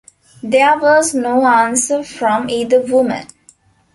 There 0.41 0.79
was 0.79 1.13
no 1.13 1.45
answer 1.45 2.03
from 2.03 2.49
either 2.49 2.81
woman. 2.81 3.27